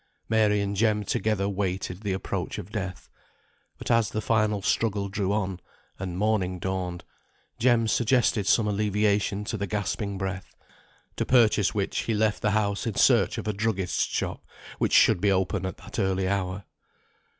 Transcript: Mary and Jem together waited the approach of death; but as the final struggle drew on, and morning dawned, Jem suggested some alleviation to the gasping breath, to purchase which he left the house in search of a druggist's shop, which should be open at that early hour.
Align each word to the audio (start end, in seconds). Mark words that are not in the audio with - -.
Mary 0.27 0.61
and 0.61 0.75
Jem 0.75 1.03
together 1.03 1.47
waited 1.47 2.01
the 2.01 2.11
approach 2.11 2.57
of 2.57 2.71
death; 2.71 3.07
but 3.77 3.91
as 3.91 4.09
the 4.09 4.19
final 4.19 4.63
struggle 4.63 5.09
drew 5.09 5.31
on, 5.31 5.59
and 5.99 6.17
morning 6.17 6.57
dawned, 6.57 7.03
Jem 7.59 7.87
suggested 7.87 8.47
some 8.47 8.67
alleviation 8.67 9.43
to 9.45 9.57
the 9.57 9.67
gasping 9.67 10.17
breath, 10.17 10.55
to 11.17 11.23
purchase 11.23 11.75
which 11.75 11.99
he 12.05 12.15
left 12.15 12.41
the 12.41 12.49
house 12.49 12.87
in 12.87 12.95
search 12.95 13.37
of 13.37 13.47
a 13.47 13.53
druggist's 13.53 14.05
shop, 14.05 14.43
which 14.79 14.91
should 14.93 15.21
be 15.21 15.31
open 15.31 15.67
at 15.67 15.77
that 15.77 15.99
early 15.99 16.27
hour. 16.27 16.63